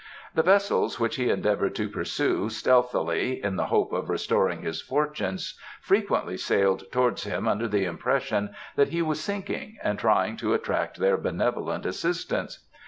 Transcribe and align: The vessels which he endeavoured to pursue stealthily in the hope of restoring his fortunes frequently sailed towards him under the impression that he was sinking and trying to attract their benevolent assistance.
The 0.33 0.41
vessels 0.41 0.99
which 0.99 1.17
he 1.17 1.29
endeavoured 1.29 1.75
to 1.75 1.87
pursue 1.87 2.49
stealthily 2.49 3.39
in 3.43 3.55
the 3.55 3.67
hope 3.67 3.93
of 3.93 4.09
restoring 4.09 4.63
his 4.63 4.81
fortunes 4.81 5.59
frequently 5.79 6.37
sailed 6.37 6.91
towards 6.91 7.25
him 7.25 7.47
under 7.47 7.67
the 7.67 7.85
impression 7.85 8.49
that 8.75 8.89
he 8.89 9.03
was 9.03 9.21
sinking 9.21 9.77
and 9.83 9.99
trying 9.99 10.37
to 10.37 10.55
attract 10.55 10.97
their 10.97 11.17
benevolent 11.17 11.85
assistance. 11.85 12.65